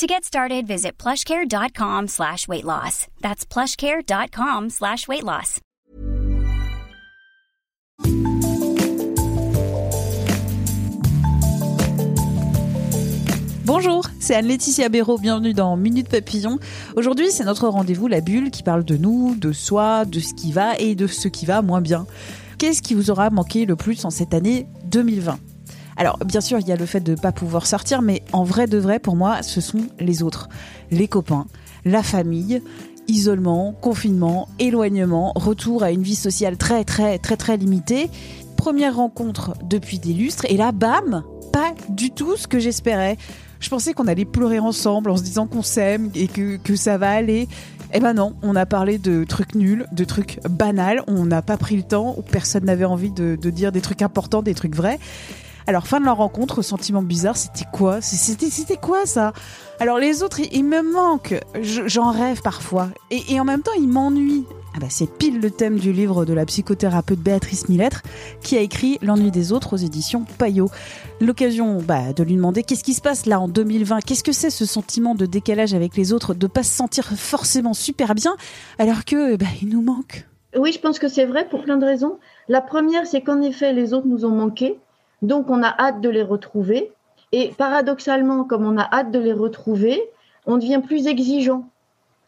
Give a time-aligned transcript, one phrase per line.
[0.00, 3.06] To get started, visit plushcare.com slash weight loss.
[3.20, 5.60] That's plushcare.com slash weight loss.
[13.66, 16.58] Bonjour, c'est Anne-Laetitia Béraud, bienvenue dans Minute Papillon.
[16.96, 20.50] Aujourd'hui, c'est notre rendez-vous La Bulle qui parle de nous, de soi, de ce qui
[20.50, 22.06] va et de ce qui va moins bien.
[22.56, 25.38] Qu'est-ce qui vous aura manqué le plus en cette année 2020
[26.00, 28.42] alors, bien sûr, il y a le fait de ne pas pouvoir sortir, mais en
[28.42, 30.48] vrai de vrai, pour moi, ce sont les autres.
[30.90, 31.44] Les copains,
[31.84, 32.62] la famille,
[33.06, 38.08] isolement, confinement, éloignement, retour à une vie sociale très, très, très, très limitée.
[38.56, 43.18] Première rencontre depuis des lustres, et là, bam, pas du tout ce que j'espérais.
[43.60, 46.96] Je pensais qu'on allait pleurer ensemble en se disant qu'on s'aime et que, que ça
[46.96, 47.46] va aller.
[47.92, 51.58] Eh ben non, on a parlé de trucs nuls, de trucs banals, on n'a pas
[51.58, 54.98] pris le temps, personne n'avait envie de dire des trucs importants, des trucs vrais.
[55.66, 58.00] Alors, fin de leur rencontre, sentiment bizarre, c'était quoi?
[58.00, 59.32] C'était quoi ça?
[59.80, 61.40] Alors les autres, ils, me manquent.
[61.62, 62.88] J'en rêve parfois.
[63.10, 64.44] Et, en même temps, ils m'ennuient.
[64.74, 68.02] Ah bah, c'est pile le thème du livre de la psychothérapeute Béatrice Millettre
[68.42, 70.70] qui a écrit L'ennui des autres aux éditions Payot.
[71.20, 74.50] L'occasion bah, de lui demander qu'est-ce qui se passe là en 2020 Qu'est-ce que c'est
[74.50, 78.36] ce sentiment de décalage avec les autres, de pas se sentir forcément super bien
[78.78, 80.26] alors que bah, il nous manque?
[80.56, 82.18] Oui, je pense que c'est vrai pour plein de raisons.
[82.48, 84.78] La première, c'est qu'en effet, les autres nous ont manqué.
[85.22, 86.92] Donc, on a hâte de les retrouver.
[87.32, 90.02] Et paradoxalement, comme on a hâte de les retrouver,
[90.46, 91.68] on devient plus exigeant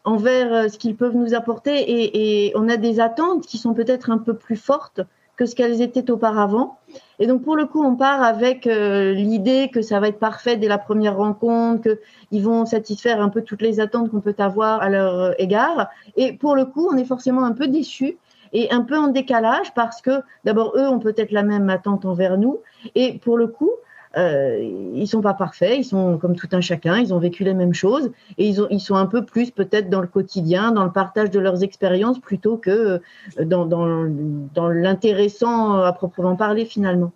[0.05, 4.11] envers euh, ce qu'ils peuvent nous apporter et, on a des attentes qui sont peut-être
[4.11, 5.01] un peu plus fortes
[5.35, 6.77] que ce qu'elles étaient auparavant.
[7.17, 10.57] Et donc, pour le coup, on part avec euh, l'idée que ça va être parfait
[10.57, 11.97] dès la première rencontre,
[12.29, 15.89] qu'ils vont satisfaire un peu toutes les attentes qu'on peut avoir à leur euh, égard.
[16.17, 18.17] Et pour le coup, on est forcément un peu déçu
[18.53, 22.37] et un peu en décalage parce que d'abord eux ont peut-être la même attente envers
[22.37, 22.61] nous
[22.95, 23.71] et pour le coup
[24.15, 24.59] euh,
[24.93, 27.73] ils sont pas parfaits, ils sont comme tout un chacun, ils ont vécu les mêmes
[27.73, 30.91] choses et ils, ont, ils sont un peu plus peut-être dans le quotidien, dans le
[30.91, 33.01] partage de leurs expériences plutôt que
[33.39, 37.11] euh, dans, dans, l'intéressant à proprement parler finalement.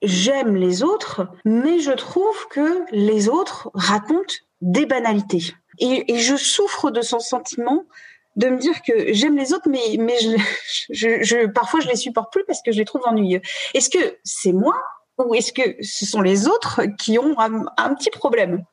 [0.00, 5.54] J'aime les autres, mais je trouve que les autres racontent des banalités.
[5.78, 7.84] Et, et je souffre de ce sentiment
[8.36, 10.18] de me dire que j'aime les autres, mais, mais
[10.90, 13.40] je, je, parfois je les supporte plus parce que je les trouve ennuyeux.
[13.74, 14.74] Est-ce que c'est moi
[15.18, 18.64] ou est-ce que ce sont les autres qui ont un petit problème?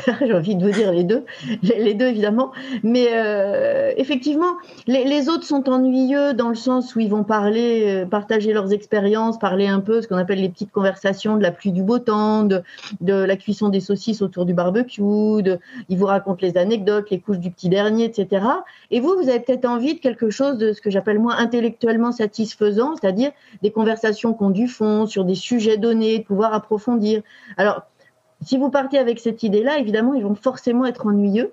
[0.20, 1.24] J'ai envie de vous dire les deux,
[1.62, 2.52] les deux évidemment.
[2.82, 4.56] Mais euh, effectivement,
[4.86, 9.38] les, autres sont ennuyeux dans le sens où ils vont parler, euh, partager leurs expériences,
[9.38, 12.44] parler un peu ce qu'on appelle les petites conversations de la pluie du beau temps,
[12.44, 12.62] de,
[13.00, 17.20] de la cuisson des saucisses autour du barbecue, de, ils vous racontent les anecdotes, les
[17.20, 18.44] couches du petit dernier, etc.
[18.90, 22.12] Et vous, vous avez peut-être envie de quelque chose de ce que j'appelle moi intellectuellement
[22.12, 23.32] satisfaisant, c'est-à-dire
[23.62, 27.22] des conversations qui ont du fond sur des sujets donnés, de pouvoir approfondir.
[27.56, 27.82] Alors,
[28.42, 31.52] si vous partez avec cette idée-là, évidemment, ils vont forcément être ennuyeux.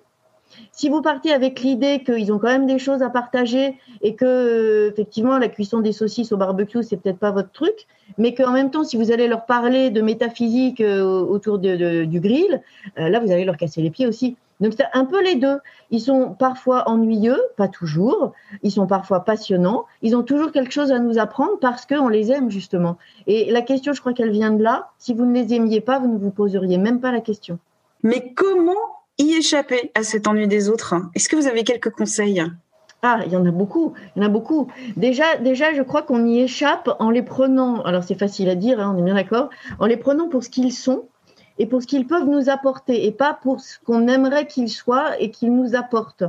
[0.71, 4.25] Si vous partez avec l'idée qu'ils ont quand même des choses à partager et que
[4.25, 7.85] euh, effectivement la cuisson des saucisses au barbecue c'est peut-être pas votre truc,
[8.17, 12.61] mais qu'en même temps si vous allez leur parler de métaphysique euh, autour du grill,
[12.97, 14.37] euh, là vous allez leur casser les pieds aussi.
[14.59, 15.59] Donc c'est un peu les deux.
[15.91, 18.33] Ils sont parfois ennuyeux, pas toujours.
[18.63, 19.85] Ils sont parfois passionnants.
[20.01, 22.97] Ils ont toujours quelque chose à nous apprendre parce qu'on les aime justement.
[23.27, 24.89] Et la question, je crois qu'elle vient de là.
[24.97, 27.59] Si vous ne les aimiez pas, vous ne vous poseriez même pas la question.
[28.03, 28.73] Mais comment
[29.17, 30.95] y échapper à cet ennui des autres?
[31.15, 32.43] Est-ce que vous avez quelques conseils?
[33.03, 34.69] Ah, il y en a beaucoup, il y en a beaucoup.
[34.95, 37.81] Déjà, déjà, je crois qu'on y échappe en les prenant.
[37.83, 39.49] Alors c'est facile à dire, hein, on est bien d'accord.
[39.79, 41.05] En les prenant pour ce qu'ils sont
[41.59, 45.19] et pour ce qu'ils peuvent nous apporter et pas pour ce qu'on aimerait qu'ils soient
[45.19, 46.23] et qu'ils nous apportent.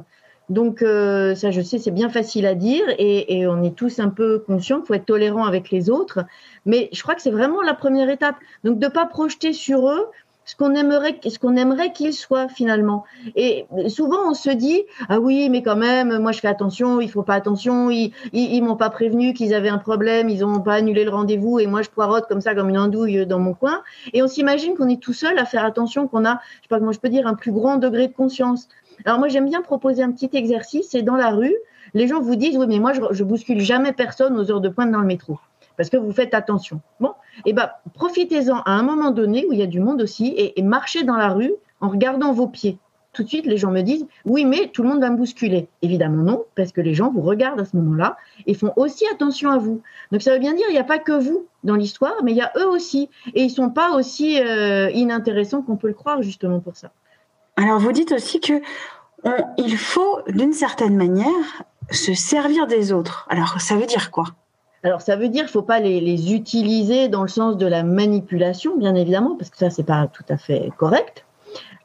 [0.49, 4.09] Donc euh, ça, je sais, c'est bien facile à dire et, on est tous un
[4.09, 6.20] peu conscients qu'il faut être tolérant avec les autres,
[6.64, 8.37] mais je crois que c'est vraiment la première étape.
[8.64, 10.06] Donc de pas projeter sur eux
[10.49, 13.05] ce qu'on aimerait, ce qu'on aimerait qu'il soit finalement.
[13.37, 17.11] Et souvent on se dit ah oui mais quand même moi je fais attention, il
[17.11, 20.73] faut pas attention, ils ils, m'ont pas prévenu qu'ils avaient un problème, ils ont pas
[20.75, 23.83] annulé le rendez-vous et moi je poirote comme ça comme une andouille dans mon coin.
[24.15, 26.79] Et on s'imagine qu'on est tout seul à faire attention, qu'on a je sais pas
[26.79, 28.69] comment je peux dire un plus grand degré de conscience.
[29.05, 31.56] Alors moi j'aime bien proposer un petit exercice, c'est dans la rue,
[31.93, 34.71] les gens vous disent oui mais moi je, je bouscule jamais personne aux heures de
[34.71, 35.39] pointe dans le métro
[35.79, 36.83] parce que vous faites attention.
[37.01, 37.13] Bon,
[37.47, 40.35] et eh ben profitez-en à un moment donné où il y a du monde aussi
[40.37, 42.77] et, marchez dans la rue en regardant vos pieds.
[43.15, 45.69] tout de suite, les gens me disent oui, mais tout le monde va me bousculer.
[45.81, 48.17] Évidemment non, parce que les gens vous regardent à ce moment-là
[48.47, 49.81] et font aussi attention à vous.
[50.13, 52.37] Donc ça veut bien dire il n'y a pas que vous dans l'histoire, mais il
[52.37, 53.09] y a eux aussi.
[53.35, 56.91] Et ils sont pas aussi euh, inintéressants qu'on peut le croire justement pour ça.
[57.57, 58.61] Alors vous dites aussi que
[59.57, 63.27] il faut d'une certaine manière se servir des autres.
[63.31, 64.27] Alors ça veut dire quoi?
[64.85, 67.83] Alors ça veut dire qu'il ne faut pas les, utiliser dans le sens de la
[67.83, 71.25] manipulation, bien évidemment, parce que ça c'est pas tout à fait correct.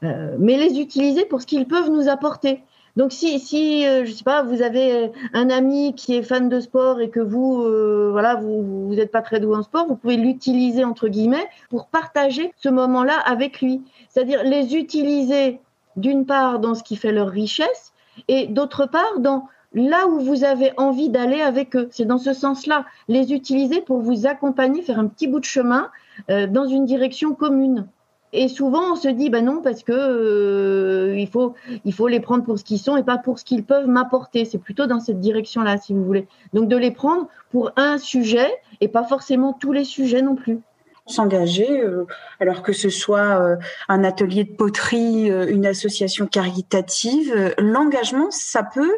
[0.04, 2.62] Euh, mais les utiliser pour ce qu'ils peuvent nous apporter.
[2.95, 6.60] Donc si, si euh, je sais pas, vous avez un ami qui est fan de
[6.60, 9.95] sport et que vous, euh, voilà, vous vous n'êtes pas très doué en sport, vous
[9.95, 13.81] pouvez l'utiliser entre guillemets pour partager ce moment-là avec lui.
[14.10, 15.60] C'est-à-dire les utiliser
[15.95, 17.94] d'une part dans ce qui fait leur richesse
[18.28, 21.87] et d'autre part dans là où vous avez envie d'aller avec eux.
[21.91, 25.89] C'est dans ce sens-là, les utiliser pour vous accompagner, faire un petit bout de chemin
[26.29, 27.87] dans une direction commune.
[28.35, 31.53] Et souvent, on se dit, ben non, parce que euh, il, faut,
[31.85, 34.43] il faut les prendre pour ce qu'ils sont et pas pour ce qu'ils peuvent m'apporter.
[34.43, 36.27] C'est plutôt dans cette direction-là, si vous voulez.
[36.51, 40.59] Donc, de les prendre pour un sujet et pas forcément tous les sujets non plus.
[41.05, 42.07] S'engager, euh,
[42.39, 43.55] alors que ce soit euh,
[43.87, 48.95] un atelier de poterie, une association caritative, l'engagement, ça peut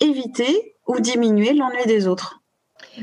[0.00, 2.42] éviter ou diminuer l'ennui des autres.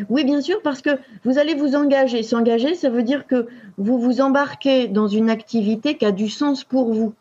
[0.09, 0.91] Oui, bien sûr, parce que
[1.23, 2.23] vous allez vous engager.
[2.23, 3.47] S'engager, ça veut dire que
[3.77, 7.13] vous vous embarquez dans une activité qui a du sens pour vous.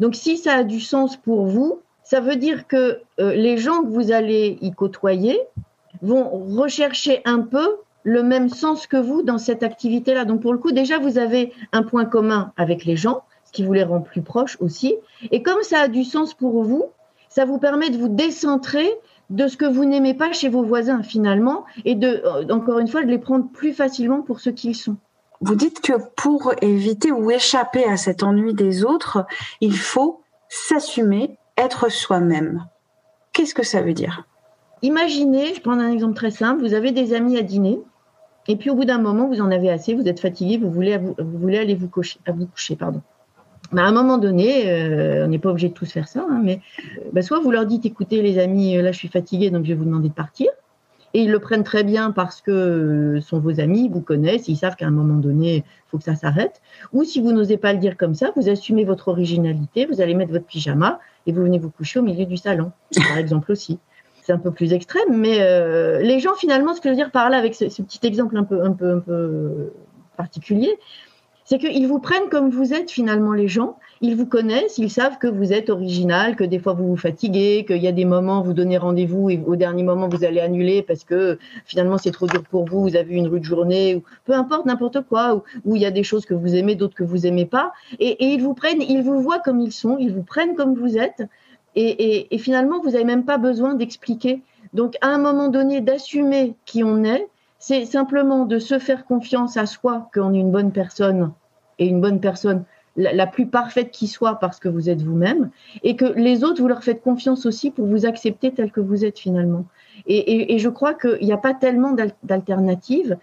[0.00, 3.82] Donc, si ça a du sens pour vous, ça veut dire que euh, les gens
[3.82, 5.40] que vous allez y côtoyer
[6.02, 10.24] vont rechercher un peu le même sens que vous dans cette activité-là.
[10.24, 13.62] Donc, pour le coup, déjà, vous avez un point commun avec les gens, ce qui
[13.62, 14.96] vous les rend plus proches aussi.
[15.30, 16.86] Et comme ça a du sens pour vous,
[17.30, 18.90] ça vous permet de vous décentrer
[19.30, 22.88] de ce que vous n'aimez pas chez vos voisins finalement et de, euh, encore une
[22.88, 24.96] fois, de les prendre plus facilement pour ce qu'ils sont.
[25.40, 29.24] Vous dites que pour éviter ou échapper à cet ennui des autres,
[29.60, 32.66] il faut s'assumer, être soi-même.
[33.32, 34.26] Qu'est-ce que ça veut dire?
[34.82, 37.80] Imaginez, je prends un exemple très simple, vous avez des amis à dîner,
[38.48, 40.98] et puis au bout d'un moment, vous en avez assez, vous êtes fatigué, vous voulez,
[40.98, 42.76] vous, voulez aller vous coucher, vous coucher.
[42.76, 43.00] Pardon
[43.76, 46.60] à un moment donné, euh, on n'est pas obligé de tous faire ça, hein, mais
[46.98, 49.64] euh, bah, soit vous leur dites, écoutez les amis, euh, là je suis fatigué, donc
[49.64, 50.48] je vais vous demander de partir.
[51.12, 54.46] Et ils le prennent très bien parce que ce sont vos amis, ils vous connaissent,
[54.46, 56.60] ils savent qu'à un moment donné, il faut que ça s'arrête.
[56.92, 60.14] Ou si vous n'osez pas le dire comme ça, vous assumez votre originalité, vous allez
[60.14, 62.70] mettre votre pyjama et vous venez vous coucher au milieu du salon,
[63.08, 63.80] par exemple aussi.
[64.22, 65.38] C'est un peu plus extrême, mais
[66.00, 68.36] les gens finalement, ce que je veux dire par là, avec ce, ce petit exemple
[68.36, 69.72] un peu, un peu, un peu
[70.16, 70.78] particulier,
[71.50, 73.76] c'est qu'ils vous prennent comme vous êtes finalement les gens.
[74.00, 77.64] Ils vous connaissent, ils savent que vous êtes original, que des fois vous vous fatiguez,
[77.66, 80.38] qu'il y a des moments où vous donnez rendez-vous et au dernier moment vous allez
[80.38, 84.04] annuler parce que finalement c'est trop dur pour vous, vous avez une rude journée ou
[84.26, 87.02] peu importe n'importe quoi, où, il y a des choses que vous aimez, d'autres que
[87.02, 90.22] vous aimez pas, et, ils vous prennent, ils vous voient comme ils sont, ils vous
[90.22, 91.24] prennent comme vous êtes,
[91.74, 94.40] et finalement vous n'avez même pas besoin d'expliquer.
[94.72, 97.26] Donc à un moment donné d'assumer qui on est,
[97.58, 101.32] c'est simplement de se faire confiance à soi qu'on est une bonne personne
[101.80, 102.64] et une bonne personne
[102.96, 105.50] la, plus parfaite qui soit parce que vous êtes vous-même,
[105.82, 109.04] et que les autres, vous leur faites confiance aussi pour vous accepter tel que vous
[109.04, 109.64] êtes finalement.
[110.06, 113.16] Et, je crois qu'il n'y a pas tellement d'alternatives.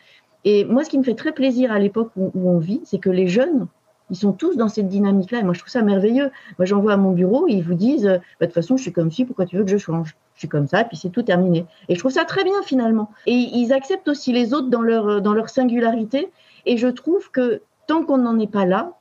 [0.45, 3.09] Et moi, ce qui me fait très plaisir à l'époque où, on vit, c'est que
[3.09, 3.68] les jeunes,
[4.09, 5.39] ils sont tous dans cette dynamique-là.
[5.39, 6.31] Et moi, je trouve ça merveilleux.
[6.57, 9.12] Moi, j'envoie à mon bureau, ils vous disent, bah, de toute façon, je suis comme
[9.12, 10.15] ci, pourquoi tu veux que je change?
[10.36, 11.65] Je suis comme ça, et puis c'est tout terminé.
[11.89, 13.09] Et je trouve ça très bien finalement.
[13.25, 16.30] Et ils acceptent aussi les autres dans leur, dans leur singularité.
[16.66, 18.94] Et je trouve que tant qu'on n'en est pas là,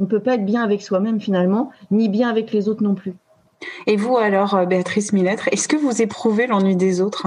[0.00, 2.94] on ne peut pas être bien avec soi-même finalement, ni bien avec les autres non
[2.94, 3.14] plus.
[3.86, 7.26] Et vous alors, euh, Béatrice Millettre, est-ce que vous éprouvez l'ennui des autres?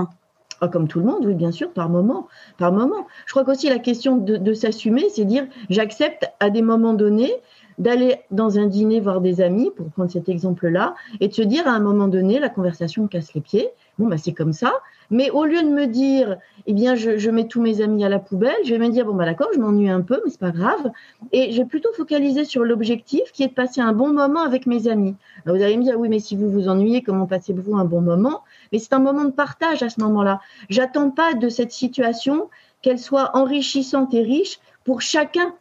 [0.61, 2.27] Ah, Comme tout le monde, oui, bien sûr, par moment.
[2.57, 3.07] Par moment.
[3.25, 7.33] Je crois qu'aussi la question de, de s'assumer, c'est dire j'accepte à des moments donnés
[7.77, 11.67] d'aller dans un dîner voir des amis, pour prendre cet exemple-là, et de se dire
[11.67, 13.69] à un moment donné, la conversation casse les pieds.
[14.01, 14.73] Bon, bah, c'est comme ça.
[15.11, 18.17] Mais au lieu de me dire, eh bien, je, mets tous mes amis à la
[18.17, 20.49] poubelle, je vais me dire, bon, bah, d'accord, je m'ennuie un peu, mais c'est pas
[20.49, 20.91] grave.
[21.31, 24.87] Et j'ai plutôt focalisé sur l'objectif qui est de passer un bon moment avec mes
[24.87, 25.13] amis.
[25.45, 28.41] vous allez me dire, oui, mais si vous vous ennuyez, comment passez-vous un bon moment?
[28.71, 30.41] Mais c'est un moment de partage à ce moment-là.
[30.69, 32.49] J'attends pas de cette situation
[32.81, 35.53] qu'elle soit enrichissante et riche pour chacun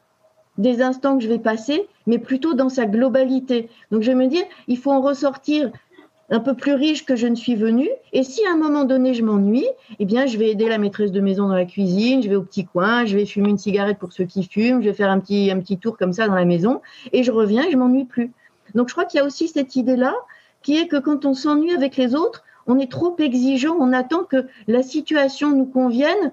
[0.56, 3.68] des instants que je vais passer, mais plutôt dans sa globalité.
[3.90, 5.70] Donc je vais me dire, il faut en ressortir
[6.30, 7.90] un peu plus riche que je ne suis venue.
[8.12, 9.66] Et si à un moment donné je m'ennuie,
[9.98, 12.42] eh bien je vais aider la maîtresse de maison dans la cuisine, je vais au
[12.42, 15.20] petit coin, je vais fumer une cigarette pour ceux qui fument, je vais faire un
[15.20, 16.80] petit, un petit tour comme ça dans la maison,
[17.12, 18.32] et je reviens et je m'ennuie plus.
[18.74, 20.14] Donc je crois qu'il y a aussi cette idée-là,
[20.62, 24.24] qui est que quand on s'ennuie avec les autres, on est trop exigeant, on attend
[24.24, 26.30] que la situation nous convienne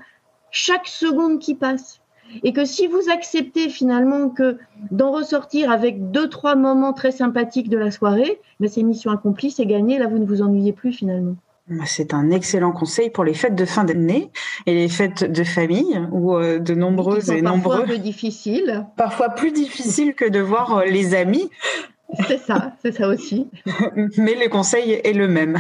[0.51, 2.01] chaque seconde qui passe.
[2.43, 4.57] Et que si vous acceptez finalement que
[4.91, 9.51] d'en ressortir avec deux trois moments très sympathiques de la soirée, ben c'est mission accomplie,
[9.51, 9.98] c'est gagné.
[9.98, 11.36] Là, vous ne vous ennuyez plus finalement.
[11.69, 14.31] Bah, c'est un excellent conseil pour les fêtes de fin d'année
[14.65, 17.79] et les fêtes de famille ou euh, de nombreuses et nombreux.
[17.79, 18.86] Parfois difficiles.
[18.96, 21.50] Parfois plus difficiles que de voir euh, les amis.
[22.25, 23.50] C'est ça, c'est ça aussi.
[24.17, 25.60] Mais le conseil est le même.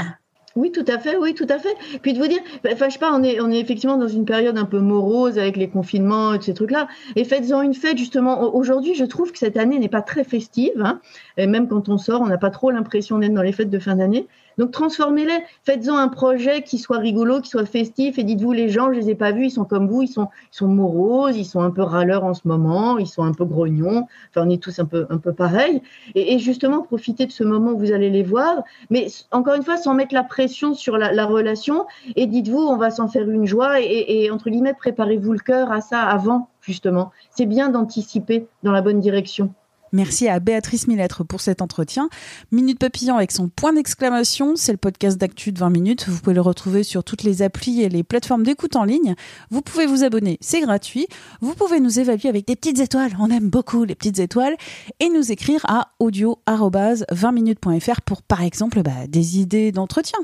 [0.57, 1.75] Oui, tout à fait, oui, tout à fait.
[2.01, 4.57] Puis de vous dire, bah, sais pas, on est, on est effectivement dans une période
[4.57, 6.87] un peu morose avec les confinements et ces trucs-là.
[7.15, 8.55] Et faites-en une fête, justement.
[8.55, 10.81] Aujourd'hui, je trouve que cette année n'est pas très festive.
[10.81, 10.99] Hein.
[11.37, 13.77] Et même quand on sort, on n'a pas trop l'impression d'être dans les fêtes de
[13.77, 14.27] fin d'année.
[14.57, 18.91] Donc transformez-les, faites-en un projet qui soit rigolo, qui soit festif, et dites-vous les gens,
[18.91, 21.61] je les ai pas vus, ils sont comme vous, ils sont, ils moroses, ils sont
[21.61, 24.07] un peu râleurs en ce moment, ils sont un peu grognons.
[24.29, 25.81] Enfin, on est tous un peu, un peu pareils.
[26.15, 29.77] Et, justement, profitez de ce moment où vous allez les voir, mais encore une fois,
[29.77, 31.85] sans mettre la pression sur la, relation.
[32.15, 35.71] Et dites-vous, on va s'en faire une joie, et, et entre guillemets, préparez-vous le cœur
[35.71, 37.11] à ça avant, justement.
[37.31, 39.53] C'est bien d'anticiper dans la bonne direction.
[39.91, 42.09] Merci à Béatrice Millettre pour cet entretien.
[42.51, 46.07] Minute Papillon avec son point d'exclamation, c'est le podcast d'actu de 20 minutes.
[46.07, 49.15] Vous pouvez le retrouver sur toutes les applis et les plateformes d'écoute en ligne.
[49.49, 51.07] Vous pouvez vous abonner, c'est gratuit.
[51.41, 53.11] Vous pouvez nous évaluer avec des petites étoiles.
[53.19, 54.55] On aime beaucoup les petites étoiles.
[54.99, 60.19] Et nous écrire à audio-20minutes.fr pour, par exemple, bah, des idées d'entretien.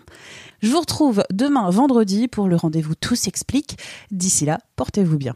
[0.62, 3.78] Je vous retrouve demain vendredi pour le rendez-vous Tout s'explique.
[4.12, 5.36] D'ici là, portez-vous bien.